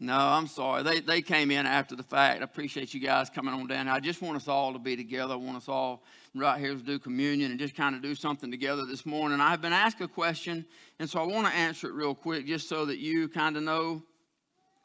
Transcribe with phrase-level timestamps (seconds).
[0.00, 0.82] No, I'm sorry.
[0.82, 2.40] They, they came in after the fact.
[2.40, 3.86] I appreciate you guys coming on down.
[3.88, 5.34] I just want us all to be together.
[5.34, 6.02] I want us all
[6.34, 9.40] right here to do communion and just kind of do something together this morning.
[9.40, 10.66] I've been asked a question,
[10.98, 13.62] and so I want to answer it real quick just so that you kind of
[13.62, 14.02] know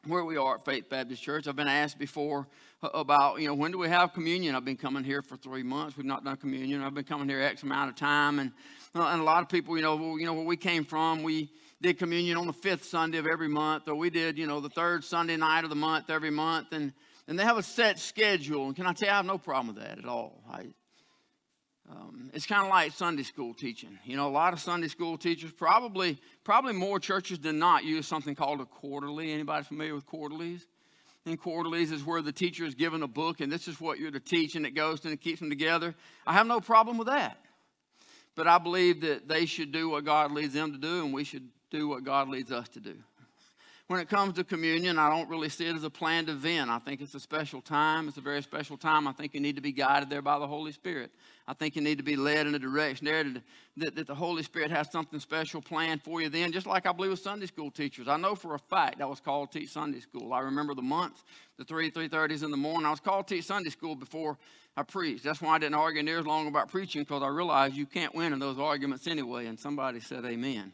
[0.06, 1.48] where we are at Faith Baptist Church.
[1.48, 2.46] I've been asked before
[2.82, 4.54] about, you know, when do we have communion?
[4.54, 5.96] I've been coming here for three months.
[5.96, 6.82] We've not done communion.
[6.82, 8.38] I've been coming here X amount of time.
[8.38, 8.52] And,
[8.94, 11.22] uh, and a lot of people, you know, well, you know, where we came from,
[11.22, 11.50] we
[11.82, 14.68] did communion on the fifth Sunday of every month, or we did, you know, the
[14.68, 16.68] third Sunday night of the month every month.
[16.72, 16.92] And,
[17.26, 18.66] and they have a set schedule.
[18.66, 20.42] And can I tell you, I have no problem with that at all.
[20.50, 20.66] I,
[21.90, 23.98] um, it's kind of like Sunday school teaching.
[24.04, 28.06] You know, a lot of Sunday school teachers, probably, probably more churches than not, use
[28.06, 29.32] something called a quarterly.
[29.32, 30.66] Anybody familiar with quarterlies?
[31.26, 34.10] And quarterlies is where the teacher is given a book, and this is what you're
[34.10, 35.94] to teach, and it goes and it keeps them together.
[36.26, 37.36] I have no problem with that.
[38.34, 41.24] But I believe that they should do what God leads them to do, and we
[41.24, 42.96] should do what God leads us to do.
[43.90, 46.70] When it comes to communion, I don't really see it as a planned event.
[46.70, 48.06] I think it's a special time.
[48.06, 49.08] It's a very special time.
[49.08, 51.10] I think you need to be guided there by the Holy Spirit.
[51.48, 53.42] I think you need to be led in a direction there to,
[53.78, 56.92] that, that the Holy Spirit has something special planned for you then, just like I
[56.92, 58.06] believe with Sunday school teachers.
[58.06, 60.32] I know for a fact I was called to teach Sunday school.
[60.32, 61.24] I remember the month,
[61.58, 62.86] the 3, 3.30s in the morning.
[62.86, 64.38] I was called to teach Sunday school before
[64.76, 65.24] I preached.
[65.24, 68.14] That's why I didn't argue near as long about preaching because I realized you can't
[68.14, 70.72] win in those arguments anyway, and somebody said amen.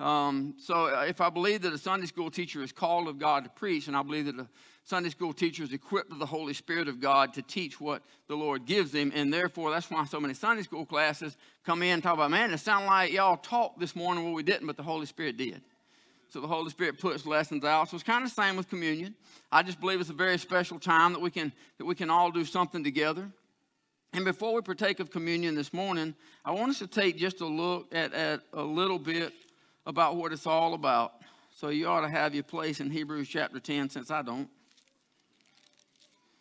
[0.00, 3.44] Um, so uh, if I believe that a Sunday school teacher is called of God
[3.44, 4.48] to preach, and I believe that a
[4.82, 8.34] Sunday school teacher is equipped with the Holy Spirit of God to teach what the
[8.34, 12.02] Lord gives them, and therefore that's why so many Sunday school classes come in and
[12.02, 14.82] talk about, man, it sounded like y'all talked this morning where we didn't, but the
[14.82, 15.60] Holy Spirit did.
[16.30, 17.90] So the Holy Spirit puts lessons out.
[17.90, 19.14] So it's kind of the same with communion.
[19.52, 22.30] I just believe it's a very special time that we can that we can all
[22.30, 23.28] do something together.
[24.12, 26.14] And before we partake of communion this morning,
[26.44, 29.32] I want us to take just a look at, at a little bit
[29.86, 31.12] about what it's all about.
[31.56, 34.48] So you ought to have your place in Hebrews chapter 10 since I don't.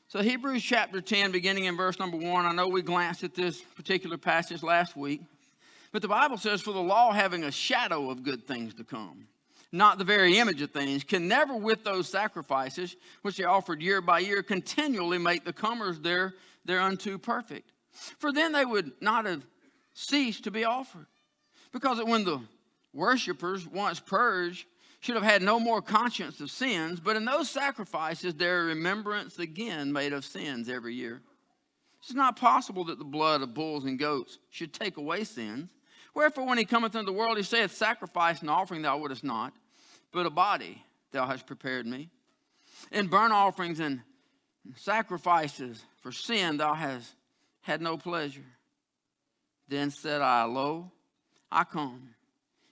[0.09, 3.61] So, Hebrews chapter 10, beginning in verse number 1, I know we glanced at this
[3.61, 5.21] particular passage last week,
[5.91, 9.27] but the Bible says, For the law having a shadow of good things to come,
[9.71, 14.01] not the very image of things, can never with those sacrifices which they offered year
[14.01, 16.33] by year continually make the comers there
[16.65, 17.71] thereunto perfect.
[17.91, 19.45] For then they would not have
[19.93, 21.05] ceased to be offered.
[21.71, 22.41] Because when the
[22.93, 24.65] worshippers, once purged,
[24.99, 29.39] should have had no more conscience of sins, but in those sacrifices there are remembrance
[29.39, 31.21] again made of sins every year.
[32.01, 35.69] It's not possible that the blood of bulls and goats should take away sins.
[36.13, 39.53] Wherefore, when he cometh into the world, he saith, Sacrifice and offering thou wouldest not,
[40.11, 42.09] but a body thou hast prepared me.
[42.91, 44.01] In burnt offerings and
[44.75, 47.13] sacrifices for sin thou hast
[47.61, 48.45] had no pleasure.
[49.67, 50.91] Then said I, Lo,
[51.51, 52.09] I come.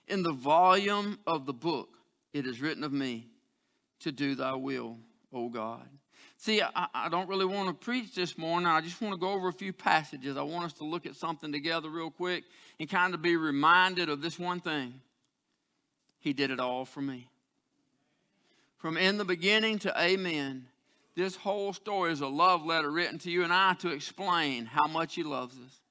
[0.07, 1.89] In the volume of the book
[2.33, 3.27] it is written of me
[4.01, 4.97] to do thy will,
[5.33, 5.87] O God.
[6.37, 8.67] See, I, I, don't really want to preach this morning.
[8.67, 10.37] I just want to go over a few passages.
[10.37, 12.43] I want us to look at something together real quick
[12.79, 14.93] and kind of be reminded of this one thing
[16.19, 17.27] He did it all for me.
[18.77, 20.67] From in the beginning to amen,
[21.15, 24.85] this whole story is a love letter written to you and I to explain how
[24.85, 25.81] much He loves us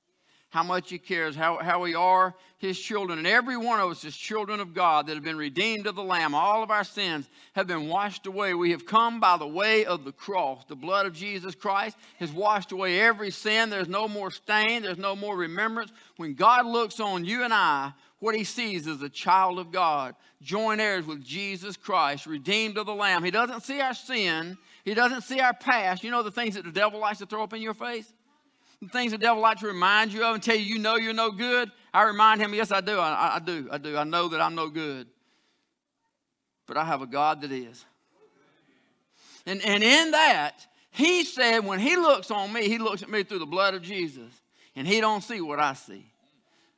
[0.56, 3.18] how much He cares, how, how we are His children.
[3.18, 6.02] And every one of us is children of God that have been redeemed of the
[6.02, 6.34] Lamb.
[6.34, 8.54] All of our sins have been washed away.
[8.54, 10.64] We have come by the way of the cross.
[10.66, 13.68] The blood of Jesus Christ has washed away every sin.
[13.68, 15.92] There's no more stain, there's no more remembrance.
[16.16, 20.14] When God looks on you and I, what he sees is a child of God,
[20.40, 23.24] joint heirs with Jesus Christ, redeemed of the Lamb.
[23.24, 24.56] He doesn't see our sin,
[24.86, 26.02] he doesn't see our past.
[26.02, 28.10] You know the things that the devil likes to throw up in your face?
[28.88, 31.30] Things the devil likes to remind you of and tell you you know you're no
[31.30, 32.98] good, I remind him, yes, I do.
[32.98, 33.68] I, I do.
[33.70, 33.96] I do.
[33.96, 35.06] I know that I'm no good.
[36.66, 37.84] But I have a God that is.
[39.46, 43.22] And, and in that, he said, when he looks on me, he looks at me
[43.22, 44.32] through the blood of Jesus,
[44.74, 46.04] and he don't see what I see.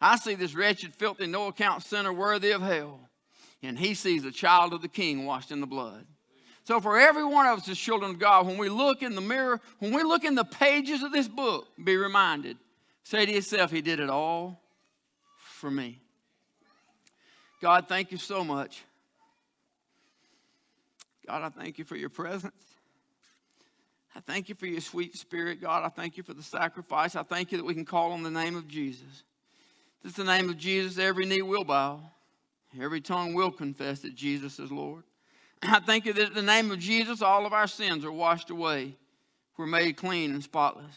[0.00, 3.00] I see this wretched, filthy, no account sinner worthy of hell,
[3.62, 6.04] and he sees a child of the king washed in the blood.
[6.68, 9.22] So, for every one of us as children of God, when we look in the
[9.22, 12.58] mirror, when we look in the pages of this book, be reminded
[13.04, 14.60] say to yourself, He did it all
[15.38, 15.98] for me.
[17.62, 18.84] God, thank you so much.
[21.26, 22.62] God, I thank you for your presence.
[24.14, 25.86] I thank you for your sweet spirit, God.
[25.86, 27.16] I thank you for the sacrifice.
[27.16, 29.22] I thank you that we can call on the name of Jesus.
[30.04, 32.02] Is the name of Jesus, every knee will bow,
[32.78, 35.04] every tongue will confess that Jesus is Lord.
[35.62, 38.50] I thank you that in the name of Jesus, all of our sins are washed
[38.50, 38.96] away.
[39.56, 40.94] We're made clean and spotless.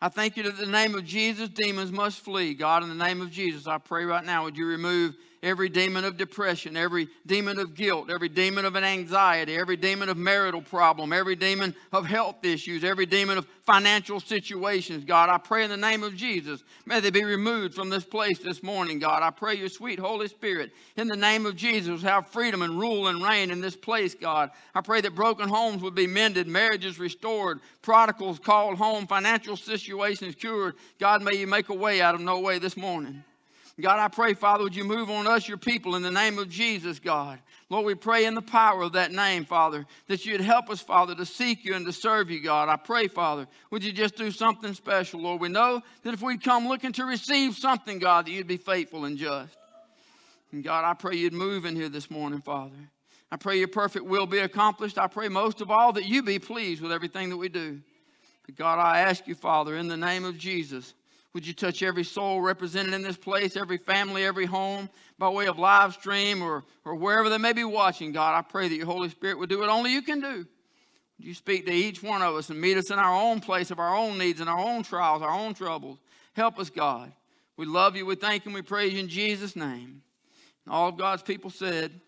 [0.00, 2.52] I thank you that in the name of Jesus, demons must flee.
[2.52, 5.14] God, in the name of Jesus, I pray right now, would you remove
[5.44, 10.08] every demon of depression, every demon of guilt, every demon of an anxiety, every demon
[10.08, 15.28] of marital problem, every demon of health issues, every demon of financial situations, God.
[15.28, 18.62] I pray in the name of Jesus, may they be removed from this place this
[18.62, 19.22] morning, God.
[19.22, 23.08] I pray your sweet Holy Spirit, in the name of Jesus, have freedom and rule
[23.08, 24.50] and reign in this place, God.
[24.74, 30.34] I pray that broken homes would be mended, marriages restored, prodigals called home, financial situations
[30.34, 30.74] cured.
[30.98, 33.22] God, may you make a way out of no way this morning.
[33.80, 36.48] God, I pray, Father, would you move on us, your people, in the name of
[36.48, 37.40] Jesus, God.
[37.70, 41.14] Lord, we pray in the power of that name, Father, that you'd help us, Father,
[41.16, 42.68] to seek you and to serve you, God.
[42.68, 45.40] I pray, Father, would you just do something special, Lord?
[45.40, 49.06] We know that if we'd come looking to receive something, God, that you'd be faithful
[49.06, 49.56] and just.
[50.52, 52.76] And God, I pray you'd move in here this morning, Father.
[53.32, 54.98] I pray your perfect will be accomplished.
[54.98, 57.80] I pray most of all that you be pleased with everything that we do.
[58.46, 60.94] But God, I ask you, Father, in the name of Jesus,
[61.34, 64.88] would you touch every soul represented in this place, every family, every home,
[65.18, 68.38] by way of live stream or, or wherever they may be watching, God?
[68.38, 70.46] I pray that your Holy Spirit would do what only you can do.
[71.18, 73.72] Would you speak to each one of us and meet us in our own place
[73.72, 75.98] of our own needs and our own trials, our own troubles?
[76.34, 77.12] Help us, God.
[77.56, 78.06] We love you.
[78.06, 78.50] We thank you.
[78.50, 80.02] And we praise you in Jesus' name.
[80.64, 82.00] And all of God's people said,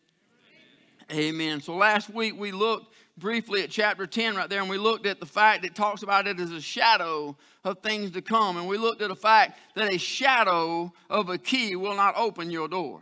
[1.10, 1.34] Amen.
[1.34, 1.60] Amen.
[1.60, 5.20] So last week we looked briefly at chapter 10 right there, and we looked at
[5.20, 8.56] the fact it talks about it as a shadow of things to come.
[8.56, 12.50] And we looked at the fact that a shadow of a key will not open
[12.50, 13.00] your door.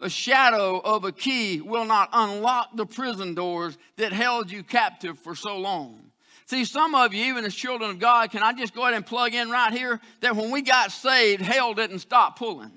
[0.00, 5.18] A shadow of a key will not unlock the prison doors that held you captive
[5.18, 6.00] for so long.
[6.46, 9.04] See, some of you, even as children of God, can I just go ahead and
[9.04, 12.70] plug in right here that when we got saved, hell didn't stop pulling.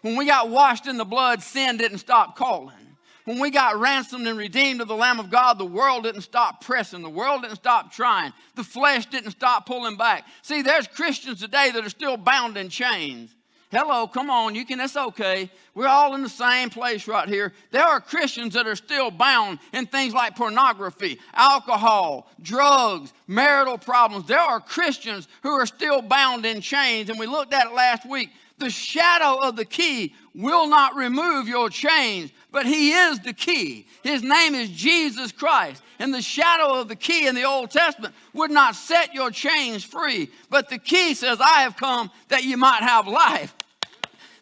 [0.00, 2.85] When we got washed in the blood, sin didn't stop calling
[3.26, 6.64] when we got ransomed and redeemed of the Lamb of God, the world didn't stop
[6.64, 7.02] pressing.
[7.02, 8.32] The world didn't stop trying.
[8.54, 10.24] The flesh didn't stop pulling back.
[10.42, 13.34] See, there's Christians today that are still bound in chains.
[13.72, 15.50] Hello, come on, you can, that's okay.
[15.74, 17.52] We're all in the same place right here.
[17.72, 24.28] There are Christians that are still bound in things like pornography, alcohol, drugs, marital problems.
[24.28, 28.08] There are Christians who are still bound in chains, and we looked at it last
[28.08, 28.30] week.
[28.58, 33.86] The shadow of the key will not remove your chains, but He is the key.
[34.02, 35.82] His name is Jesus Christ.
[35.98, 39.84] And the shadow of the key in the Old Testament would not set your chains
[39.84, 40.30] free.
[40.48, 43.54] But the key says, I have come that you might have life,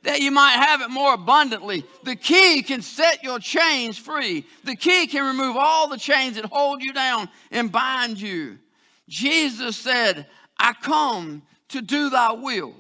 [0.04, 1.82] that you might have it more abundantly.
[2.04, 4.46] The key can set your chains free.
[4.62, 8.60] The key can remove all the chains that hold you down and bind you.
[9.08, 12.76] Jesus said, I come to do thy will.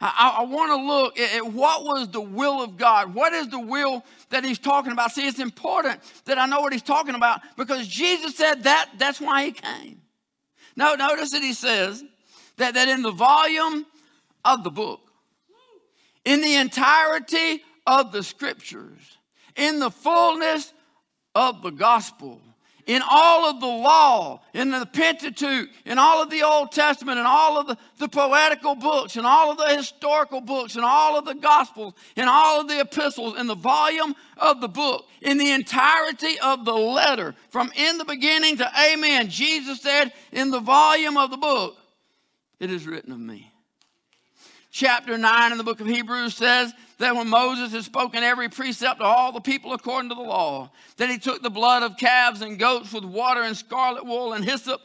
[0.00, 3.14] I, I want to look at, at what was the will of God.
[3.14, 5.12] What is the will that he's talking about?
[5.12, 9.20] See, it's important that I know what he's talking about because Jesus said that that's
[9.20, 10.00] why he came.
[10.74, 12.02] Now, notice that he says
[12.56, 13.84] that, that in the volume
[14.44, 15.00] of the book,
[16.24, 19.18] in the entirety of the scriptures,
[19.56, 20.72] in the fullness
[21.34, 22.40] of the gospel,
[22.90, 27.24] in all of the law, in the Pentateuch, in all of the Old Testament, in
[27.24, 31.24] all of the, the poetical books, in all of the historical books, in all of
[31.24, 35.52] the Gospels, in all of the epistles, in the volume of the book, in the
[35.52, 41.16] entirety of the letter, from in the beginning to amen, Jesus said, in the volume
[41.16, 41.76] of the book,
[42.58, 43.52] it is written of me.
[44.72, 49.00] Chapter 9 in the book of Hebrews says that when Moses had spoken every precept
[49.00, 52.42] to all the people according to the law, that he took the blood of calves
[52.42, 54.82] and goats with water and scarlet wool and hyssop,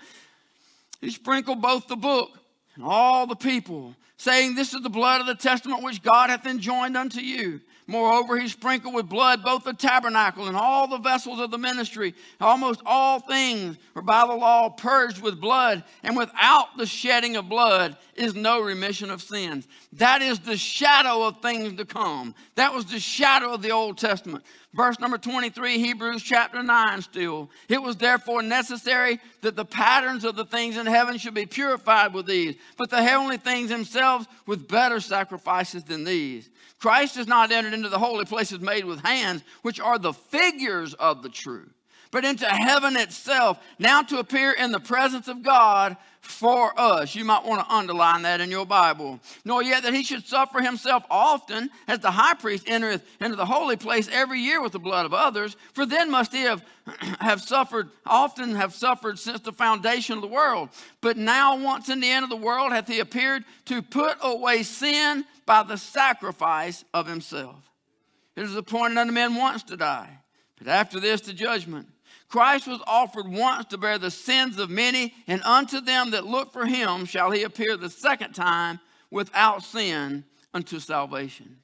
[1.01, 2.39] he sprinkled both the book
[2.75, 6.45] and all the people, saying, This is the blood of the testament which God hath
[6.45, 7.60] enjoined unto you.
[7.88, 12.15] Moreover, he sprinkled with blood both the tabernacle and all the vessels of the ministry.
[12.42, 17.48] Almost all things were by the law purged with blood, and without the shedding of
[17.48, 19.68] blood is no remission of sins.
[19.94, 22.34] That is the shadow of things to come.
[22.56, 24.44] That was the shadow of the Old Testament.
[24.74, 27.50] Verse number 23, Hebrews chapter 9 still.
[27.70, 32.13] It was therefore necessary that the patterns of the things in heaven should be purified
[32.13, 36.50] with these, but the heavenly things themselves with better sacrifices than these.
[36.86, 40.94] Christ has not entered into the holy places made with hands, which are the figures
[40.94, 41.68] of the true,
[42.12, 47.15] but into heaven itself, now to appear in the presence of God for us.
[47.15, 49.20] You might want to underline that in your Bible.
[49.44, 53.48] Nor yet that he should suffer himself often, as the high priest entereth into the
[53.48, 55.58] holy place every year with the blood of others.
[55.74, 56.63] For then must he have,
[57.20, 60.70] have suffered, often have suffered since the foundation of the world.
[61.01, 64.62] But now, once in the end of the world, hath he appeared to put away
[64.62, 67.70] sin by the sacrifice of himself.
[68.36, 70.20] It is appointed unto men once to die,
[70.58, 71.88] but after this the judgment.
[72.28, 76.52] Christ was offered once to bear the sins of many, and unto them that look
[76.52, 78.80] for him shall he appear the second time
[79.12, 81.58] without sin unto salvation.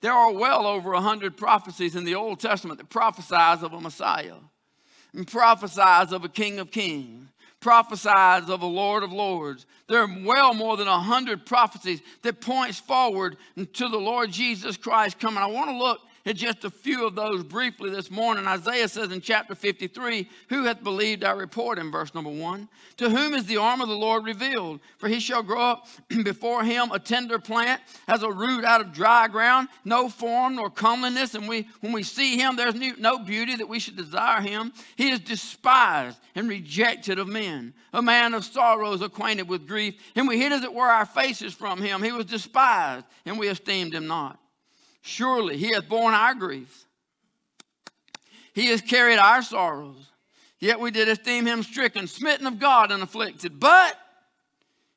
[0.00, 3.80] There are well over a hundred prophecies in the Old Testament that prophesies of a
[3.80, 4.36] Messiah
[5.12, 7.28] and prophesies of a King of Kings,
[7.60, 9.66] prophesies of the Lord of Lords.
[9.86, 14.76] There are well more than a hundred prophecies that points forward to the Lord Jesus
[14.76, 15.38] Christ coming.
[15.38, 18.46] I want to look at just a few of those briefly this morning.
[18.46, 22.68] Isaiah says in chapter 53, Who hath believed our report in verse number one?
[22.98, 24.80] To whom is the arm of the Lord revealed?
[24.98, 25.88] For he shall grow up
[26.24, 30.70] before him a tender plant, as a root out of dry ground, no form nor
[30.70, 31.34] comeliness.
[31.34, 34.72] And we, when we see him, there's no beauty that we should desire him.
[34.96, 39.94] He is despised and rejected of men, a man of sorrows, acquainted with grief.
[40.14, 42.02] And we hid as it were our faces from him.
[42.02, 44.38] He was despised, and we esteemed him not.
[45.02, 46.86] Surely he hath borne our griefs.
[48.52, 50.10] He has carried our sorrows.
[50.58, 53.58] Yet we did esteem him stricken, smitten of God, and afflicted.
[53.58, 53.96] But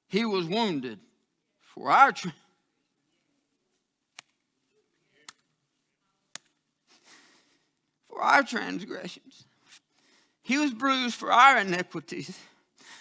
[0.07, 0.99] he was wounded
[1.61, 2.13] for our
[8.09, 9.45] for our transgressions.
[10.43, 12.37] He was bruised for our iniquities.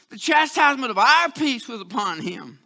[0.09, 2.61] The chastisement of our peace was upon him.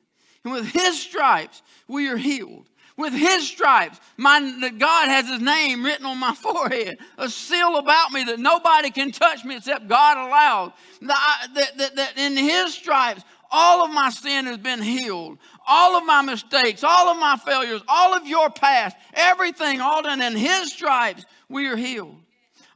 [0.44, 4.00] And with his stripes we are healed with his stripes.
[4.16, 4.40] My,
[4.78, 9.12] God has his name written on my forehead, a seal about me that nobody can
[9.12, 10.72] touch me except God allowed.
[11.02, 15.38] That, that, that in his stripes, all of my sin has been healed.
[15.66, 20.22] All of my mistakes, all of my failures, all of your past, everything, all done
[20.22, 22.16] in his stripes, we are healed.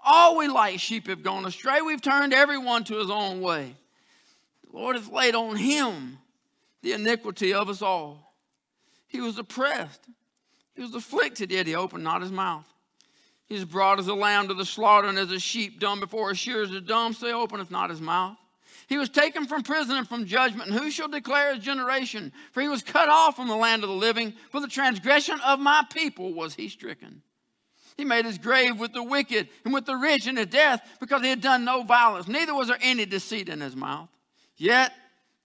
[0.04, 1.82] All we like sheep have gone astray.
[1.82, 3.76] We've turned everyone to his own way.
[4.70, 6.18] The Lord has laid on him
[6.82, 8.29] the iniquity of us all.
[9.10, 10.06] He was oppressed.
[10.74, 12.64] He was afflicted, yet he opened not his mouth.
[13.48, 16.28] He is brought as a lamb to the slaughter, and as a sheep dumb before
[16.28, 18.36] his shearers is dumb, so he openeth not his mouth.
[18.86, 22.32] He was taken from prison and from judgment, and who shall declare his generation?
[22.52, 24.32] For he was cut off from the land of the living.
[24.52, 27.22] For the transgression of my people was he stricken.
[27.96, 31.22] He made his grave with the wicked and with the rich in his death, because
[31.22, 34.08] he had done no violence, neither was there any deceit in his mouth.
[34.56, 34.92] Yet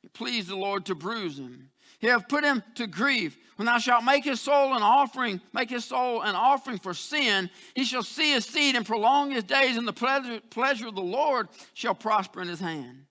[0.03, 1.69] it pleased the Lord to bruise him.
[2.00, 3.36] He hath put him to grief.
[3.55, 7.50] When thou shalt make his soul an offering, make his soul an offering for sin,
[7.74, 11.01] he shall see his seed and prolong his days, and the pleasure, pleasure of the
[11.01, 13.05] Lord shall prosper in his hand.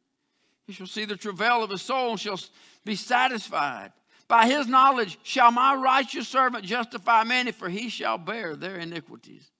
[0.67, 2.41] He shall see the travail of his soul and shall
[2.85, 3.93] be satisfied.
[4.29, 9.51] By his knowledge shall my righteous servant justify many, for he shall bear their iniquities.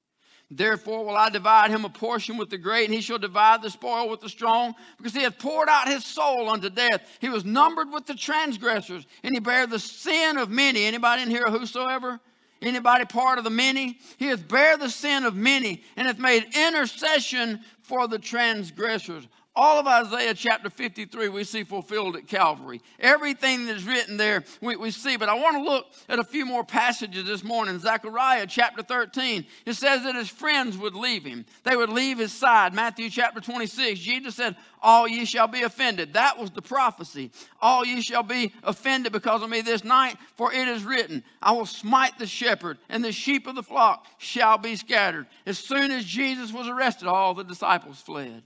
[0.51, 3.71] Therefore will I divide him a portion with the great, and he shall divide the
[3.71, 7.01] spoil with the strong, because he hath poured out his soul unto death.
[7.21, 10.85] He was numbered with the transgressors, and he bare the sin of many.
[10.85, 12.21] Anybody in here, whosoever?
[12.63, 13.99] Anybody part of the many?
[14.17, 19.27] He hath bare the sin of many, and hath made intercession for the transgressors.
[19.57, 22.83] All of Isaiah chapter 53 we see fulfilled at Calvary.
[22.99, 25.17] Everything that's written there we, we see.
[25.17, 27.79] But I want to look at a few more passages this morning.
[27.79, 29.47] Zechariah chapter 13.
[29.65, 31.45] It says that his friends would leave him.
[31.63, 32.75] They would leave his side.
[32.75, 34.01] Matthew chapter 26.
[34.01, 36.15] Jesus said, All ye shall be offended.
[36.15, 37.31] That was the prophecy.
[37.63, 41.53] All ye shall be offended because of me this night, for it is written, I
[41.53, 45.27] will smite the shepherd, and the sheep of the flock shall be scattered.
[45.47, 48.43] As soon as Jesus was arrested, all the disciples fled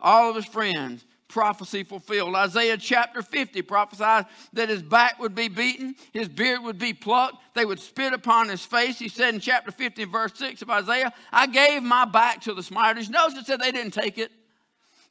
[0.00, 1.04] all of his friends.
[1.28, 2.34] Prophecy fulfilled.
[2.34, 7.36] Isaiah chapter 50 prophesied that his back would be beaten, his beard would be plucked,
[7.54, 8.98] they would spit upon his face.
[8.98, 12.64] He said in chapter 50, verse 6 of Isaiah, I gave my back to the
[12.64, 13.08] smiters.
[13.08, 14.32] Notice it said they didn't take it.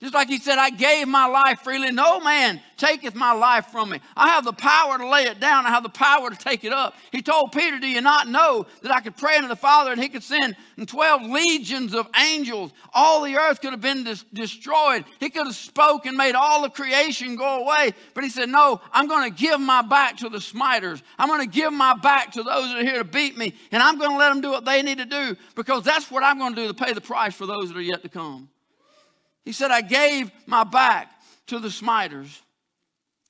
[0.01, 1.91] Just like he said, I gave my life freely.
[1.91, 3.99] No man taketh my life from me.
[4.15, 5.65] I have the power to lay it down.
[5.65, 6.95] I have the power to take it up.
[7.11, 10.01] He told Peter, Do you not know that I could pray unto the Father and
[10.01, 12.71] he could send 12 legions of angels?
[12.93, 15.03] All the earth could have been destroyed.
[15.19, 17.91] He could have spoken, made all the creation go away.
[18.13, 21.03] But he said, No, I'm going to give my back to the smiters.
[21.17, 23.53] I'm going to give my back to those that are here to beat me.
[23.73, 26.23] And I'm going to let them do what they need to do because that's what
[26.23, 28.47] I'm going to do to pay the price for those that are yet to come.
[29.49, 31.11] He said, I gave my back
[31.47, 32.39] to the smiters,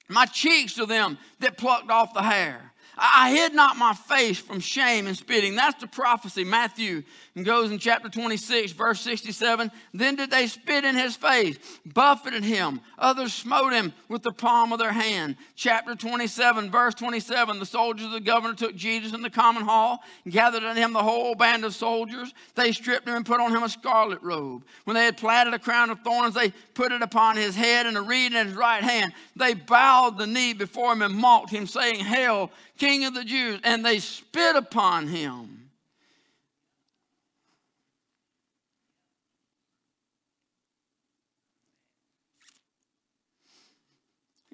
[0.09, 2.73] my cheeks to them that plucked off the hair.
[2.97, 5.55] I hid not my face from shame and spitting.
[5.55, 6.43] That's the prophecy.
[6.43, 7.03] Matthew
[7.43, 9.71] goes in chapter 26, verse 67.
[9.93, 12.81] Then did they spit in his face, buffeted him.
[12.97, 15.35] Others smote him with the palm of their hand.
[15.55, 17.59] Chapter 27, verse 27.
[17.59, 20.93] The soldiers of the governor took Jesus in the common hall, and gathered unto him
[20.93, 22.33] the whole band of soldiers.
[22.55, 24.63] They stripped him and put on him a scarlet robe.
[24.85, 27.97] When they had platted a crown of thorns, they put it upon his head and
[27.97, 29.13] a reed in his right hand.
[29.35, 33.59] They bowed the knee before him and mocked him, saying, Hail, King of the Jews.
[33.63, 35.58] And they spit upon him.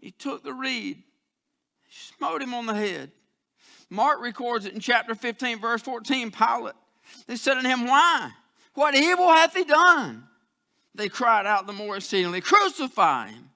[0.06, 1.02] He took the reed,
[1.90, 3.10] smote him on the head.
[3.90, 6.30] Mark records it in chapter 15, verse 14.
[6.30, 6.76] Pilate,
[7.26, 8.30] they said unto him, Why?
[8.76, 10.26] What evil hath he done?
[10.94, 13.50] They cried out the more exceedingly, Crucify him.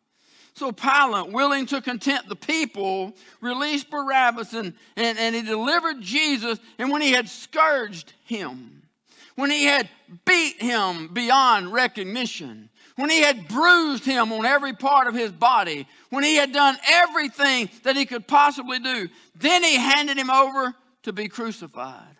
[0.56, 6.58] So Pilate, willing to content the people, released Barabbas and, and, and he delivered Jesus.
[6.80, 8.82] And when he had scourged him,
[9.36, 9.88] when he had
[10.26, 15.88] beat him beyond recognition, when he had bruised him on every part of his body,
[16.10, 20.76] when he had done everything that he could possibly do, then he handed him over
[21.04, 22.18] to be crucified.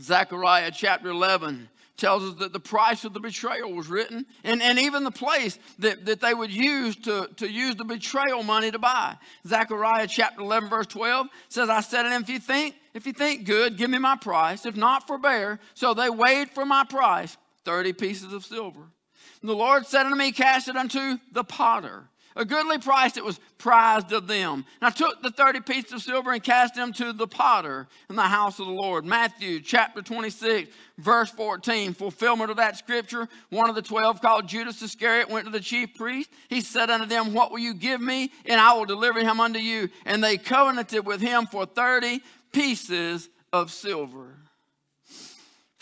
[0.00, 1.68] Zechariah chapter 11
[1.98, 5.58] tells us that the price of the betrayal was written and, and even the place
[5.80, 9.16] that, that they would use to, to use the betrayal money to buy.
[9.46, 13.12] Zechariah chapter 11 verse 12 says, I said to him, if you think, if you
[13.12, 14.64] think good, give me my price.
[14.64, 15.60] If not, forbear.
[15.74, 18.80] So they weighed for my price 30 pieces of silver.
[19.40, 23.24] And the Lord said unto me, cast it unto the potter a goodly price that
[23.24, 24.64] was prized of them.
[24.80, 28.16] And I took the 30 pieces of silver and cast them to the potter in
[28.16, 29.04] the house of the Lord.
[29.04, 33.28] Matthew chapter 26, verse 14, fulfillment of that scripture.
[33.50, 36.30] One of the 12 called Judas Iscariot went to the chief priest.
[36.48, 38.32] He said unto them, What will you give me?
[38.46, 39.88] And I will deliver him unto you.
[40.04, 42.20] And they covenanted with him for 30
[42.52, 44.43] pieces of silver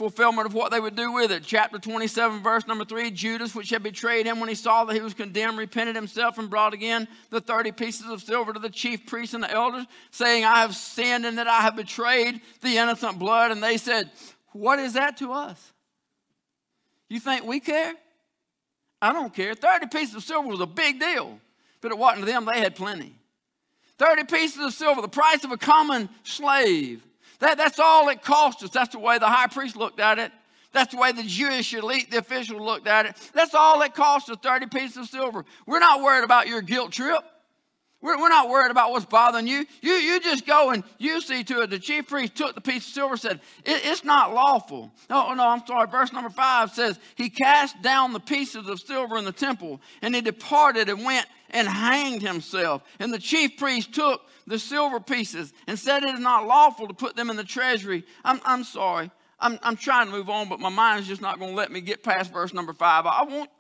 [0.03, 1.45] fulfillment of what they would do with it.
[1.45, 5.01] Chapter 27, verse number 3 Judas, which had betrayed him when he saw that he
[5.01, 9.07] was condemned, repented himself and brought again the 30 pieces of silver to the chief
[9.07, 13.21] priests and the elders, saying, I have sinned and that I have betrayed the innocent
[13.21, 13.53] blood.
[13.53, 14.11] And they said,
[14.51, 15.73] What is that to us?
[17.09, 17.95] You think we care?
[19.01, 19.55] I don't care.
[19.55, 21.39] 30 pieces of silver was a big deal,
[21.81, 23.15] but it wasn't to them, they had plenty.
[23.99, 27.07] 30 pieces of silver, the price of a common slave.
[27.43, 28.71] That, that's all it cost us.
[28.71, 30.31] That's the way the high priest looked at it.
[30.73, 33.31] That's the way the Jewish elite, the officials looked at it.
[33.35, 35.45] That's all it cost us 30 pieces of silver.
[35.67, 37.21] We're not worried about your guilt trip.
[38.01, 39.67] We're, we're not worried about what's bothering you.
[39.81, 41.71] You, you just go and you see to it.
[41.71, 44.93] The chief priest took the piece of silver said, it, It's not lawful.
[45.11, 45.89] No, no, I'm sorry.
[45.89, 50.15] Verse number five says, He cast down the pieces of silver in the temple, and
[50.15, 52.83] he departed and went and hanged himself.
[52.99, 56.95] And the chief priest took the silver pieces and said it is not lawful to
[56.95, 58.05] put them in the treasury.
[58.25, 59.11] I'm, I'm sorry.
[59.39, 61.71] I'm, I'm trying to move on, but my mind is just not going to let
[61.71, 63.07] me get past verse number five.
[63.07, 63.51] I want,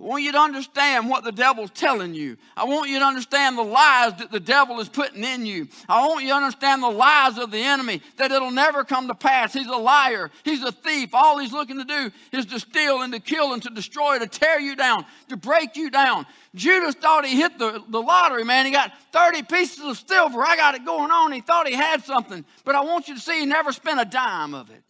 [0.00, 2.36] I want you to understand what the devil's telling you.
[2.56, 5.66] I want you to understand the lies that the devil is putting in you.
[5.88, 9.14] I want you to understand the lies of the enemy, that it'll never come to
[9.14, 9.52] pass.
[9.52, 10.30] He's a liar.
[10.44, 11.10] He's a thief.
[11.14, 14.28] All he's looking to do is to steal and to kill and to destroy, to
[14.28, 16.26] tear you down, to break you down.
[16.54, 18.66] Judas thought he hit the, the lottery, man.
[18.66, 20.44] He got 30 pieces of silver.
[20.44, 21.32] I got it going on.
[21.32, 22.44] He thought he had something.
[22.64, 24.87] But I want you to see he never spent a dime of it.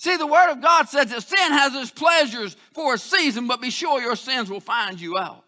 [0.00, 3.60] See, the Word of God says that sin has its pleasures for a season, but
[3.60, 5.44] be sure your sins will find you out.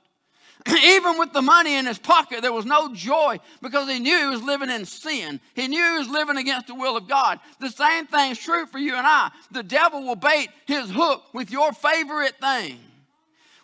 [0.85, 4.27] Even with the money in his pocket, there was no joy because he knew he
[4.27, 5.41] was living in sin.
[5.55, 7.41] He knew he was living against the will of God.
[7.61, 9.31] The same thing is true for you and I.
[9.53, 12.79] The devil will bait his hook with your favorite thing.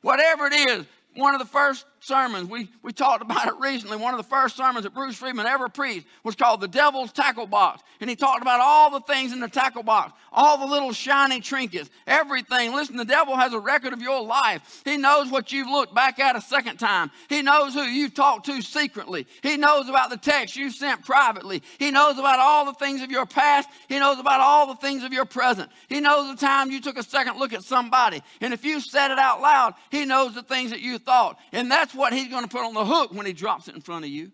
[0.01, 3.99] Whatever it is, one of the first sermons, we, we talked about it recently.
[3.99, 7.47] One of the first sermons that Bruce Friedman ever preached was called The Devil's Tackle
[7.47, 7.83] Box.
[8.01, 11.41] And he talked about all the things in the tackle box, all the little shiny
[11.41, 12.73] trinkets, everything.
[12.73, 14.83] Listen, the devil has a record of your life.
[14.85, 17.11] He knows what you've looked back at a second time.
[17.29, 19.27] He knows who you've talked to secretly.
[19.43, 21.63] He knows about the text you've sent privately.
[21.79, 23.69] He knows about all the things of your past.
[23.89, 25.71] He knows about all the things of your present.
[25.89, 28.23] He knows the time you took a second look at somebody.
[28.41, 31.39] And if you said it out loud, he knows the things that you thought.
[31.53, 33.81] And that's what he's going to put on the hook when he drops it in
[33.81, 34.31] front of you.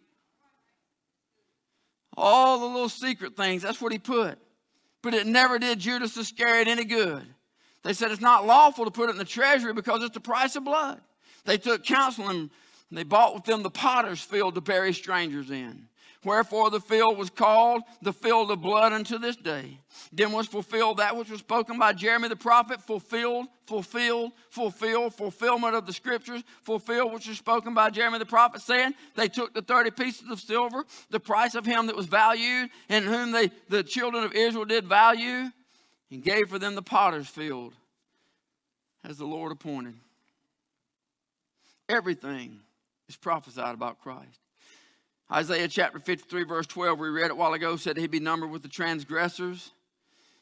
[2.16, 4.38] All the little secret things, that's what he put.
[5.03, 7.24] But it never did Judas Iscariot any good.
[7.83, 10.57] They said it's not lawful to put it in the treasury because it's the price
[10.57, 11.00] of blood.
[11.44, 12.50] They took counsel and
[12.90, 15.88] they bought with them the potter's field to bury strangers in.
[16.24, 19.78] Wherefore the field was called the field of blood unto this day.
[20.12, 25.74] Then was fulfilled that which was spoken by Jeremy the prophet, fulfilled, fulfilled, fulfilled, fulfillment
[25.74, 29.62] of the scriptures, fulfilled which was spoken by Jeremy the prophet, saying, They took the
[29.62, 33.82] 30 pieces of silver, the price of him that was valued, and whom they, the
[33.82, 35.50] children of Israel did value,
[36.10, 37.74] and gave for them the potter's field,
[39.02, 39.94] as the Lord appointed.
[41.88, 42.60] Everything
[43.08, 44.40] is prophesied about Christ.
[45.32, 48.50] Isaiah chapter 53, verse 12, we read it a while ago, said he'd be numbered
[48.50, 49.72] with the transgressors.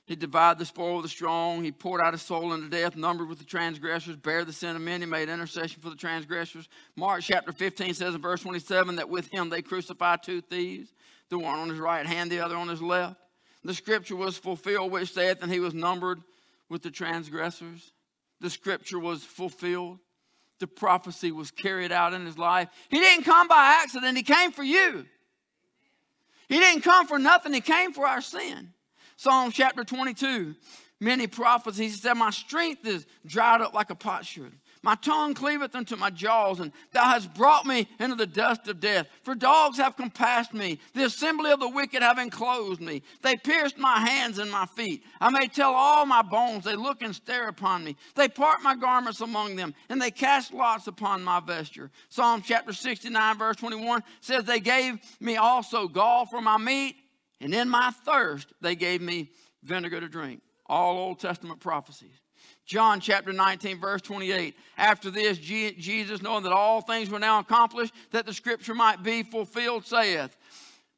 [0.07, 1.63] He'd divide the spoil of the strong.
[1.63, 4.83] He poured out his soul unto death, numbered with the transgressors, bare the sin of
[4.83, 6.69] many, made intercession for the transgressors.
[6.97, 10.93] Mark chapter 15 says in verse 27 that with him they crucified two thieves,
[11.31, 13.17] the one on his right hand, the other on his left.
[13.63, 16.21] The scripture was fulfilled, which saith, and he was numbered
[16.69, 17.93] with the transgressors.
[18.41, 20.01] The scripture was fulfilled
[20.63, 22.69] the prophecy was carried out in his life.
[22.89, 25.05] He didn't come by accident, he came for you.
[26.53, 28.75] He didn't come for nothing, He came for our sin.
[29.17, 30.55] Psalm chapter 22,
[31.01, 34.53] many prophecies, He said, My strength is dried up like a potsherd.
[34.85, 38.81] My tongue cleaveth unto my jaws, and thou hast brought me into the dust of
[38.81, 39.07] death.
[39.23, 43.03] For dogs have compassed me, the assembly of the wicked have enclosed me.
[43.23, 45.05] They pierced my hands and my feet.
[45.21, 47.97] I may tell all my bones, they look and stare upon me.
[48.17, 51.93] They part my garments among them, and they cast lots upon my vesture.
[52.09, 56.97] Psalm chapter 69, verse 21 says, They gave me also gall for my meat,
[57.41, 59.31] and in my thirst they gave me
[59.63, 60.43] vinegar to drink.
[60.67, 62.22] All Old Testament prophecies.
[62.65, 64.57] John chapter 19, verse 28.
[64.77, 69.23] After this, Jesus, knowing that all things were now accomplished, that the scripture might be
[69.23, 70.37] fulfilled, saith,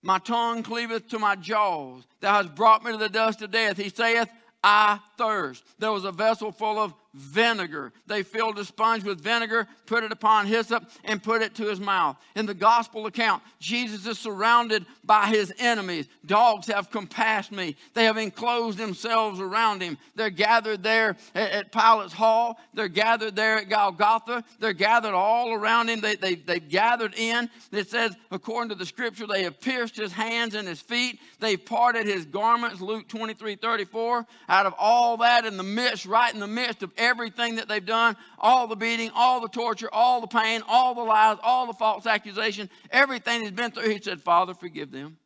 [0.02, 2.04] My tongue cleaveth to my jaws.
[2.20, 3.76] Thou hast brought me to the dust of death.
[3.76, 4.28] He saith,
[4.62, 5.64] I thirst.
[5.78, 7.92] There was a vessel full of vinegar.
[8.06, 11.80] They filled a sponge with vinegar, put it upon hyssop, and put it to his
[11.80, 12.16] mouth.
[12.34, 16.08] In the gospel account, Jesus is surrounded by his enemies.
[16.26, 19.96] Dogs have compassed me, they have enclosed themselves around him.
[20.16, 25.52] They're gathered there at, at Pilate's hall, they're gathered there at Golgotha, they're gathered all
[25.52, 26.00] around him.
[26.00, 27.48] They, they, they've gathered in.
[27.70, 31.64] It says, according to the scripture, they have pierced his hands and his feet, they've
[31.64, 34.26] parted his garments, Luke 23 34.
[34.48, 37.84] Out of all that, in the midst, right in the midst of everything that they've
[37.84, 41.72] done, all the beating, all the torture, all the pain, all the lies, all the
[41.72, 45.18] false accusation, everything he's been through, he said, Father, forgive them.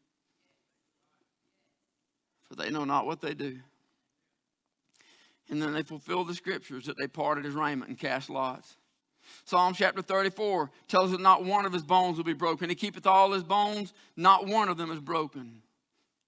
[2.49, 3.59] For they know not what they do.
[5.51, 8.77] And then they fulfilled the scriptures that they parted his raiment and cast lots.
[9.45, 12.69] Psalm chapter 34 tells us not one of his bones will be broken.
[12.69, 15.63] He keepeth all his bones, not one of them is broken.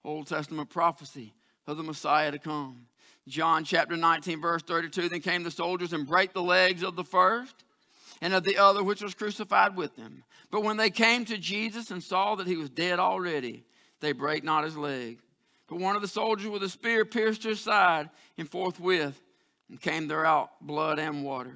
[0.05, 1.35] Old Testament prophecy
[1.67, 2.87] of the Messiah to come.
[3.31, 7.05] John chapter 19, verse 32 Then came the soldiers and brake the legs of the
[7.05, 7.65] first
[8.21, 10.25] and of the other which was crucified with them.
[10.51, 13.65] But when they came to Jesus and saw that he was dead already,
[14.01, 15.21] they brake not his leg.
[15.69, 19.21] But one of the soldiers with a spear pierced his side, and forthwith
[19.69, 21.55] and came there out blood and water.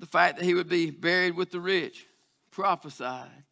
[0.00, 2.06] The fact that he would be buried with the rich
[2.50, 3.45] prophesied.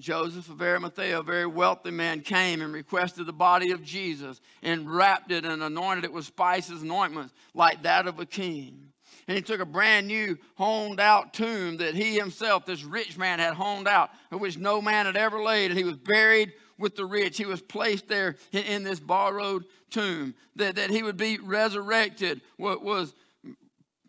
[0.00, 4.88] Joseph of Arimathea, a very wealthy man, came and requested the body of Jesus and
[4.88, 8.92] wrapped it and anointed it with spices and ointments like that of a king.
[9.26, 13.40] And he took a brand new honed out tomb that he himself, this rich man,
[13.40, 17.04] had honed out, which no man had ever laid, and he was buried with the
[17.04, 17.36] rich.
[17.36, 20.34] He was placed there in, in this borrowed tomb.
[20.56, 23.14] That, that he would be resurrected what was,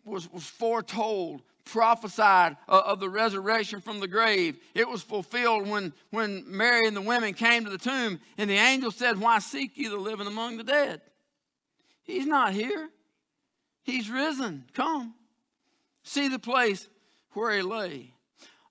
[0.04, 4.58] was, was foretold prophesied of the resurrection from the grave.
[4.74, 8.56] It was fulfilled when, when Mary and the women came to the tomb, and the
[8.56, 11.00] angel said, Why seek ye the living among the dead?
[12.02, 12.90] He's not here.
[13.82, 14.64] He's risen.
[14.74, 15.14] Come.
[16.02, 16.88] See the place
[17.32, 18.14] where he lay.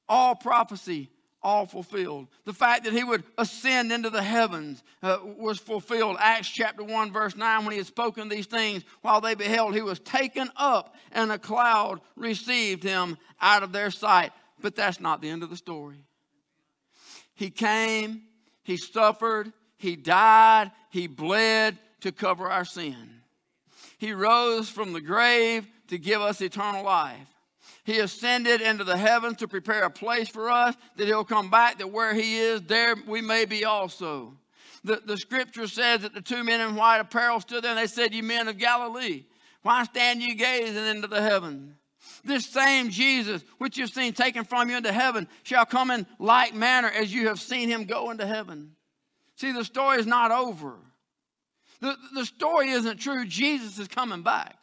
[0.07, 1.09] All prophecy
[1.41, 2.27] all fulfilled.
[2.45, 6.17] The fact that he would ascend into the heavens uh, was fulfilled.
[6.19, 9.81] Acts chapter 1, verse 9, when he had spoken these things while they beheld, he
[9.81, 14.31] was taken up, and a cloud received him out of their sight.
[14.61, 16.03] But that's not the end of the story.
[17.33, 18.23] He came,
[18.63, 23.21] he suffered, he died, he bled to cover our sin.
[23.97, 27.27] He rose from the grave to give us eternal life.
[27.83, 31.79] He ascended into the heavens to prepare a place for us, that he'll come back,
[31.79, 34.37] that where he is, there we may be also.
[34.83, 37.87] The, the scripture says that the two men in white apparel stood there and they
[37.87, 39.25] said, You men of Galilee,
[39.61, 41.75] why stand you gazing into the heaven?
[42.23, 46.53] This same Jesus, which you've seen taken from you into heaven, shall come in like
[46.53, 48.71] manner as you have seen him go into heaven.
[49.35, 50.75] See, the story is not over.
[51.81, 53.25] The, the story isn't true.
[53.25, 54.58] Jesus is coming back.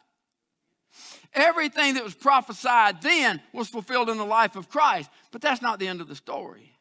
[1.37, 5.09] Everything that was prophesied then was fulfilled in the life of Christ.
[5.31, 6.73] But that's not the end of the story.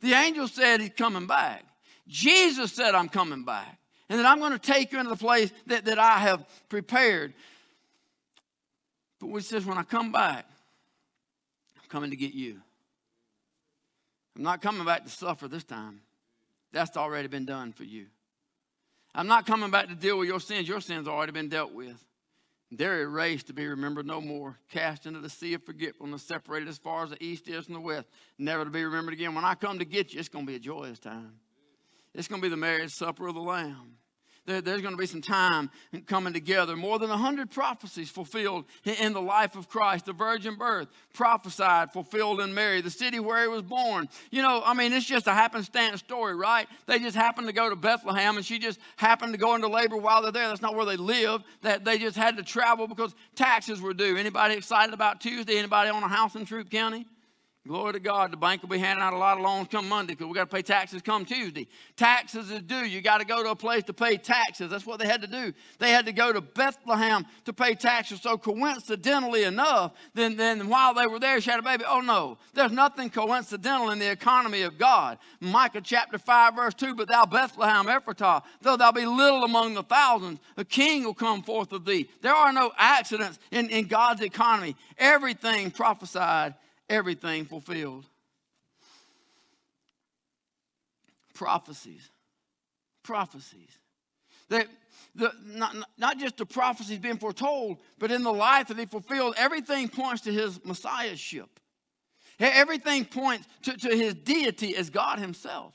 [0.00, 1.64] The angel said he's coming back.
[2.06, 3.78] Jesus said, I'm coming back.
[4.10, 7.32] And that I'm going to take you into the place that, that I have prepared.
[9.18, 10.46] But he says, when I come back,
[11.78, 12.60] I'm coming to get you.
[14.36, 16.02] I'm not coming back to suffer this time.
[16.70, 18.06] That's already been done for you.
[19.14, 20.68] I'm not coming back to deal with your sins.
[20.68, 21.96] Your sins already been dealt with.
[22.70, 26.78] They're erased to be remembered no more, cast into the sea of forgetfulness, separated as
[26.78, 29.34] far as the east is from the west, never to be remembered again.
[29.34, 31.34] When I come to get you, it's going to be a joyous time.
[32.12, 33.98] It's going to be the marriage supper of the Lamb
[34.46, 35.70] there, there's going to be some time
[36.06, 36.76] coming together.
[36.76, 40.06] More than 100 prophecies fulfilled in the life of Christ.
[40.06, 44.08] The virgin birth prophesied, fulfilled in Mary, the city where he was born.
[44.30, 46.68] You know, I mean, it's just a happenstance story, right?
[46.86, 49.96] They just happened to go to Bethlehem and she just happened to go into labor
[49.96, 50.48] while they're there.
[50.48, 51.42] That's not where they live.
[51.62, 54.16] That they just had to travel because taxes were due.
[54.16, 55.58] Anybody excited about Tuesday?
[55.58, 57.06] Anybody on a house in Troup County?
[57.66, 58.32] Glory to God.
[58.32, 60.48] The bank will be handing out a lot of loans come Monday because we got
[60.48, 61.66] to pay taxes come Tuesday.
[61.96, 62.84] Taxes is due.
[62.84, 64.70] You got to go to a place to pay taxes.
[64.70, 65.52] That's what they had to do.
[65.78, 68.20] They had to go to Bethlehem to pay taxes.
[68.22, 71.82] So coincidentally enough, then, then while they were there, she had a baby.
[71.88, 75.18] Oh no, there's nothing coincidental in the economy of God.
[75.40, 79.82] Micah chapter 5, verse 2, but thou Bethlehem Ephratah, though thou be little among the
[79.82, 82.08] thousands, a king will come forth of thee.
[82.22, 84.76] There are no accidents in, in God's economy.
[84.98, 86.54] Everything prophesied
[86.88, 88.04] everything fulfilled.
[91.34, 92.08] Prophecies.
[93.02, 93.78] Prophecies.
[94.48, 94.68] That
[95.14, 99.34] the, not, not just the prophecies being foretold, but in the life that he fulfilled,
[99.36, 101.48] everything points to his messiahship.
[102.38, 105.74] Everything points to, to his deity as God himself.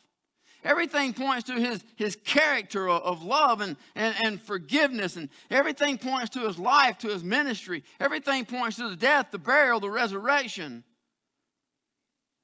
[0.63, 6.30] Everything points to his, his character of love and, and, and forgiveness, and everything points
[6.32, 7.84] to his life, to his ministry.
[8.00, 10.84] Everything points to the death, the burial, the resurrection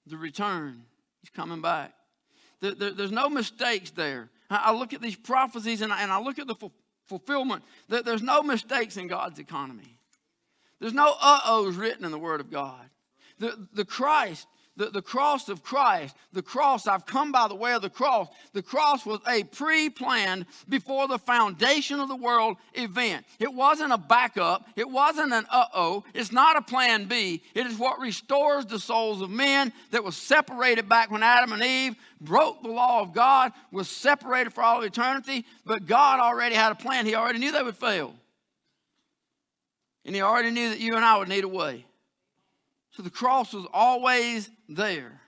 [0.09, 0.83] the return.
[1.21, 1.93] He's coming back.
[2.61, 4.29] there's no mistakes there.
[4.49, 6.55] I, look at these prophecies and I, and I look at the
[7.05, 7.63] fulfillment.
[7.89, 9.97] there's no mistakes in God's economy.
[10.79, 12.89] There's no uh ohs written in the Word of God.
[13.39, 17.73] The, the Christ the, the cross of Christ, the cross, I've come by the way
[17.73, 18.29] of the cross.
[18.53, 23.25] The cross was a pre planned, before the foundation of the world event.
[23.39, 27.41] It wasn't a backup, it wasn't an uh oh, it's not a plan B.
[27.55, 31.63] It is what restores the souls of men that was separated back when Adam and
[31.63, 36.71] Eve broke the law of God, was separated for all eternity, but God already had
[36.71, 37.05] a plan.
[37.05, 38.13] He already knew they would fail.
[40.05, 41.85] And He already knew that you and I would need a way.
[42.97, 45.21] So the cross was always there.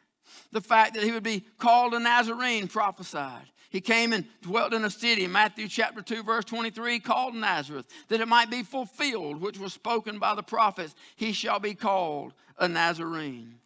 [0.52, 3.46] The fact that he would be called a Nazarene prophesied.
[3.70, 8.22] He came and dwelt in a city, Matthew chapter 2, verse 23, called Nazareth, that
[8.22, 12.68] it might be fulfilled, which was spoken by the prophets, he shall be called a
[12.68, 13.60] Nazarene.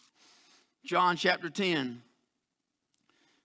[0.84, 2.02] John chapter 10,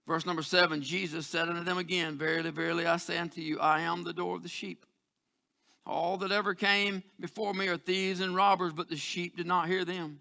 [0.09, 3.83] verse number 7, Jesus said unto them again, Verily, verily, I say unto you, I
[3.83, 4.85] am the door of the sheep.
[5.87, 9.68] All that ever came before me are thieves and robbers, but the sheep did not
[9.68, 10.18] hear them.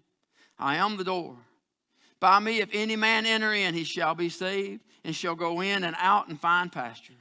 [0.58, 1.36] I am the door.
[2.20, 5.84] By me, if any man enter in, he shall be saved, and shall go in
[5.84, 7.14] and out and find pasture.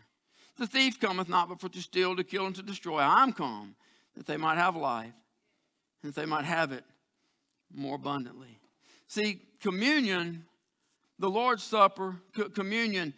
[0.57, 2.99] The thief cometh not but for to steal, to kill, and to destroy.
[2.99, 3.75] I'm come
[4.15, 5.13] that they might have life,
[6.01, 6.83] and that they might have it
[7.71, 8.59] more abundantly.
[9.07, 10.45] See, communion,
[11.19, 12.15] the Lord's Supper,
[12.55, 13.13] communion,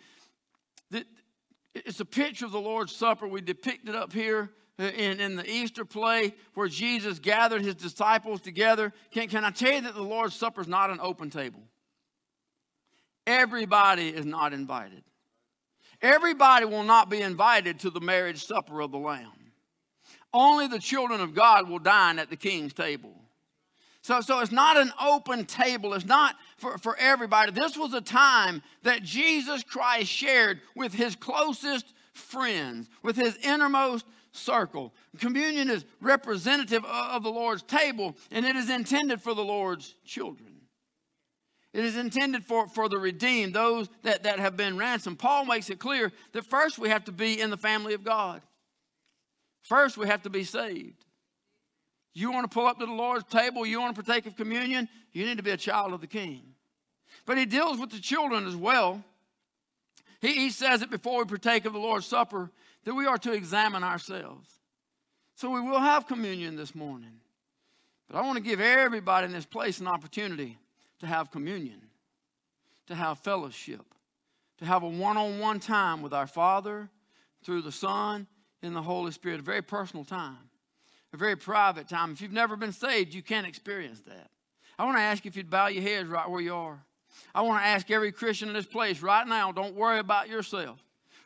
[1.73, 3.27] it's a picture of the Lord's Supper.
[3.27, 8.42] We depict it up here in, in the Easter play where Jesus gathered his disciples
[8.42, 8.94] together.
[9.12, 11.62] Can, can I tell you that the Lord's Supper is not an open table?
[13.28, 15.04] Everybody is not invited.
[16.02, 19.52] Everybody will not be invited to the marriage supper of the Lamb.
[20.34, 23.13] Only the children of God will dine at the king's table.
[24.02, 25.94] So, so it's not an open table.
[25.94, 27.52] It's not for, for everybody.
[27.52, 34.06] This was a time that Jesus Christ shared with his closest friends, with his innermost
[34.32, 34.94] circle.
[35.20, 40.50] Communion is representative of the Lord's table, and it is intended for the Lord's children.
[41.74, 45.20] It is intended for, for the redeemed, those that, that have been ransomed.
[45.20, 48.42] Paul makes it clear that first we have to be in the family of God.
[49.62, 51.06] First, we have to be saved.
[52.13, 54.89] You want to pull up to the Lord's table, you want to partake of communion,
[55.12, 56.42] you need to be a child of the King.
[57.26, 59.04] But he deals with the children as well.
[60.22, 62.52] He, he says it before we partake of the Lord's Supper
[62.86, 64.50] that we are to examine ourselves.
[65.36, 67.22] So we will have communion this morning.
[68.10, 70.58] But I want to give everybody in this place an opportunity
[71.00, 71.82] to have communion,
[72.88, 73.86] to have fellowship,
[74.58, 76.89] to have a one on one time with our Father
[77.44, 78.28] through the Son
[78.62, 80.50] and the Holy Spirit, a very personal time,
[81.13, 82.12] a very private time.
[82.12, 84.30] If you've never been saved, you can't experience that.
[84.78, 86.84] I want to ask you if you'd bow your heads right where you are.
[87.34, 90.80] I want to ask every Christian in this place right now, don't worry about yourself.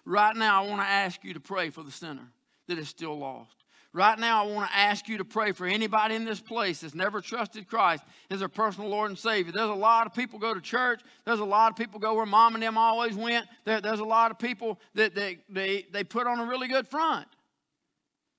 [0.06, 2.28] Right now, I want to ask you to pray for the sinner
[2.68, 3.56] that is still lost.
[3.96, 6.96] Right now, I want to ask you to pray for anybody in this place that's
[6.96, 9.52] never trusted Christ as their personal Lord and Savior.
[9.52, 11.02] There's a lot of people go to church.
[11.26, 13.46] There's a lot of people go where mom and them always went.
[13.66, 16.88] There, there's a lot of people that they, they, they put on a really good
[16.88, 17.28] front.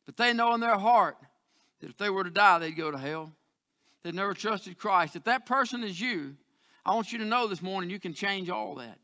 [0.07, 1.17] But they know in their heart
[1.81, 3.31] that if they were to die, they'd go to hell.
[4.03, 5.15] They've never trusted Christ.
[5.15, 6.35] If that person is you,
[6.85, 8.99] I want you to know this morning you can change all that.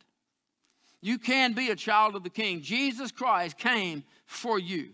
[1.02, 2.60] You can be a child of the King.
[2.60, 4.90] Jesus Christ came for you.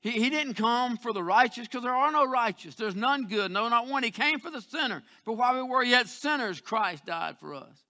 [0.00, 2.76] He, he didn't come for the righteous because there are no righteous.
[2.76, 4.04] There's none good, no, not one.
[4.04, 5.02] He came for the sinner.
[5.24, 7.82] But while we were yet sinners, Christ died for us.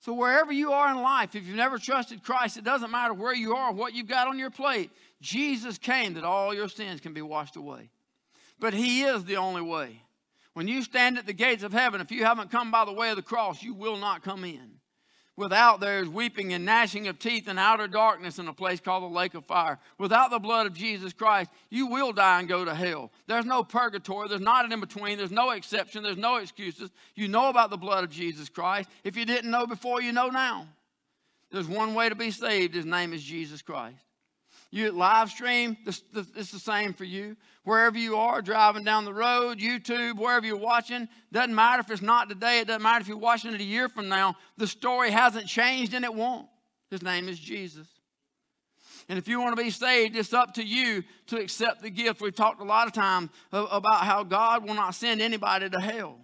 [0.00, 3.34] So, wherever you are in life, if you've never trusted Christ, it doesn't matter where
[3.34, 4.90] you are, what you've got on your plate.
[5.20, 7.90] Jesus came that all your sins can be washed away.
[8.60, 10.02] But He is the only way.
[10.54, 13.10] When you stand at the gates of heaven, if you haven't come by the way
[13.10, 14.78] of the cross, you will not come in.
[15.38, 19.04] Without there is weeping and gnashing of teeth and outer darkness in a place called
[19.04, 19.78] the lake of fire.
[19.96, 23.12] Without the blood of Jesus Christ, you will die and go to hell.
[23.28, 24.26] There's no purgatory.
[24.28, 25.16] There's not an in between.
[25.16, 26.02] There's no exception.
[26.02, 26.90] There's no excuses.
[27.14, 28.90] You know about the blood of Jesus Christ.
[29.04, 30.66] If you didn't know before, you know now.
[31.52, 32.74] There's one way to be saved.
[32.74, 34.07] His name is Jesus Christ.
[34.70, 37.36] You live stream, this, this, it's the same for you.
[37.64, 42.02] Wherever you are, driving down the road, YouTube, wherever you're watching, doesn't matter if it's
[42.02, 44.36] not today, it doesn't matter if you're watching it a year from now.
[44.58, 46.48] The story hasn't changed and it won't.
[46.90, 47.86] His name is Jesus.
[49.08, 52.20] And if you want to be saved, it's up to you to accept the gift.
[52.20, 56.18] We've talked a lot of times about how God will not send anybody to hell.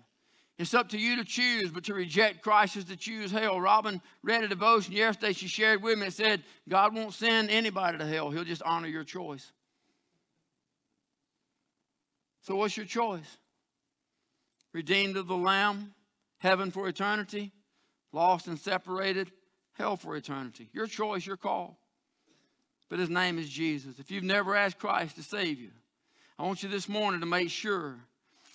[0.57, 3.61] It's up to you to choose, but to reject Christ is to choose hell.
[3.61, 5.33] Robin read a devotion yesterday.
[5.33, 6.07] She shared with me.
[6.07, 9.51] It said, God won't send anybody to hell, He'll just honor your choice.
[12.43, 13.39] So, what's your choice?
[14.73, 15.95] Redeemed of the Lamb,
[16.39, 17.53] heaven for eternity,
[18.13, 19.33] lost and separated,
[19.73, 20.69] hell for eternity.
[20.73, 21.79] Your choice, your call.
[22.89, 23.99] But His name is Jesus.
[23.99, 25.71] If you've never asked Christ to save you,
[26.39, 27.97] I want you this morning to make sure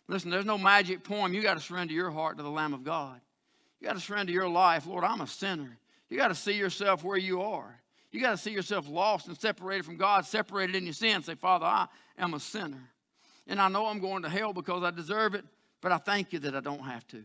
[0.09, 1.35] Listen, there's no magic poem.
[1.35, 3.21] You got to surrender your heart to the Lamb of God.
[3.79, 4.87] You got to surrender your life.
[4.87, 5.77] Lord, I'm a sinner.
[6.09, 7.79] You got to see yourself where you are.
[8.11, 11.21] You got to see yourself lost and separated from God, separated in your sin.
[11.21, 12.89] Say, Father, I am a sinner.
[13.47, 15.45] And I know I'm going to hell because I deserve it,
[15.79, 17.23] but I thank you that I don't have to.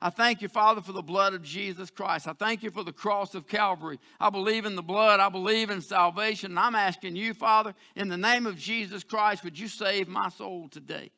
[0.00, 2.26] I thank you, Father, for the blood of Jesus Christ.
[2.26, 3.98] I thank you for the cross of Calvary.
[4.18, 5.20] I believe in the blood.
[5.20, 6.52] I believe in salvation.
[6.52, 10.30] And I'm asking you, Father, in the name of Jesus Christ, would you save my
[10.30, 11.10] soul today?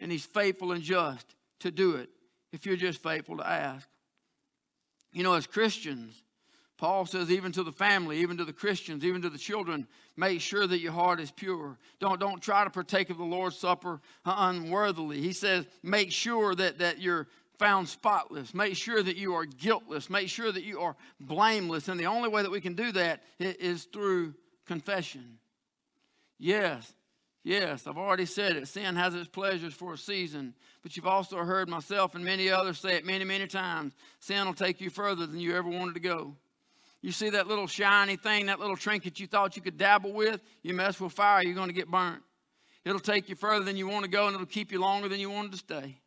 [0.00, 2.10] And He's faithful and just to do it
[2.52, 3.88] if you're just faithful to ask.
[5.12, 6.22] You know, as Christians,
[6.78, 9.86] Paul says, even to the family, even to the Christians, even to the children,
[10.16, 11.76] make sure that your heart is pure.
[11.98, 15.20] Don't, don't try to partake of the Lord's Supper unworthily.
[15.20, 17.26] He says, make sure that, that you're
[17.58, 18.54] found spotless.
[18.54, 20.08] Make sure that you are guiltless.
[20.08, 21.88] Make sure that you are blameless.
[21.88, 24.32] And the only way that we can do that is through
[24.66, 25.38] confession.
[26.38, 26.90] Yes,
[27.42, 28.68] Yes, I've already said it.
[28.68, 32.78] Sin has its pleasures for a season, but you've also heard myself and many others
[32.78, 33.94] say it many, many times.
[34.18, 36.36] Sin will take you further than you ever wanted to go.
[37.00, 40.42] You see that little shiny thing, that little trinket you thought you could dabble with,
[40.62, 42.22] you mess with fire, you're going to get burnt.
[42.84, 45.20] It'll take you further than you want to go, and it'll keep you longer than
[45.20, 45.98] you wanted to stay.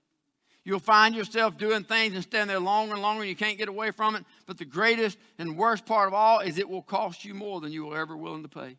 [0.63, 3.69] You'll find yourself doing things and staying there longer and longer, and you can't get
[3.69, 4.23] away from it.
[4.45, 7.71] But the greatest and worst part of all is it will cost you more than
[7.71, 8.77] you were ever willing to pay.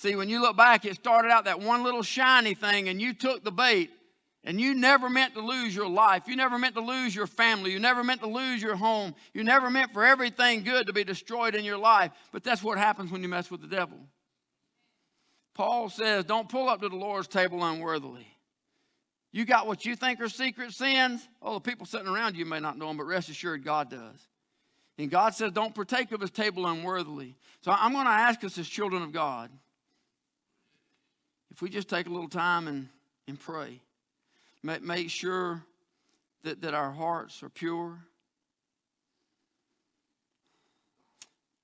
[0.00, 3.12] See, when you look back, it started out that one little shiny thing, and you
[3.12, 3.90] took the bait,
[4.42, 6.22] and you never meant to lose your life.
[6.26, 7.70] You never meant to lose your family.
[7.70, 9.14] You never meant to lose your home.
[9.34, 12.12] You never meant for everything good to be destroyed in your life.
[12.32, 13.98] But that's what happens when you mess with the devil.
[15.52, 18.26] Paul says, Don't pull up to the Lord's table unworthily.
[19.32, 21.28] You got what you think are secret sins.
[21.42, 24.28] Oh, the people sitting around you may not know them, but rest assured, God does.
[24.96, 27.36] And God says, Don't partake of his table unworthily.
[27.60, 29.50] So I'm going to ask us as children of God
[31.50, 32.88] if we just take a little time and,
[33.26, 33.80] and pray,
[34.62, 35.62] make, make sure
[36.44, 37.98] that, that our hearts are pure.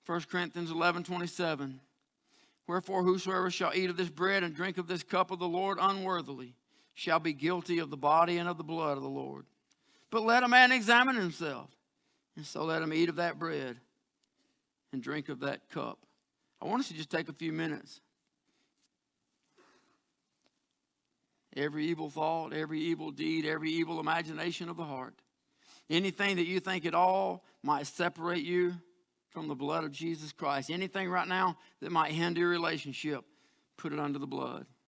[0.07, 1.81] 1 Corinthians 11 27.
[2.67, 5.79] Wherefore, whosoever shall eat of this bread and drink of this cup of the Lord
[5.81, 6.55] unworthily
[6.95, 9.45] shall be guilty of the body and of the blood of the Lord.
[10.11, 11.69] But let a man examine himself,
[12.37, 13.77] and so let him eat of that bread
[14.93, 15.99] and drink of that cup.
[16.61, 18.01] I want us to just take a few minutes
[21.57, 25.15] every evil thought, every evil deed, every evil imagination of the heart.
[25.89, 28.75] Anything that you think at all might separate you
[29.31, 30.71] from the blood of Jesus Christ.
[30.71, 33.25] Anything right now that might hinder your relationship,
[33.77, 34.67] put it under the blood.